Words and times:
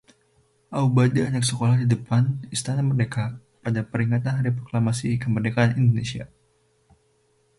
aubade 0.77 1.21
anak 1.23 1.43
sekolah 1.49 1.75
di 1.79 1.85
depan 1.95 2.23
Istana 2.55 2.81
Merdeka 2.87 3.25
pada 3.63 3.81
peringatan 3.91 4.37
Hari 4.41 4.49
Proklamasi 4.57 5.09
Kemerdekaan 5.23 5.71
Indonesia 5.81 6.25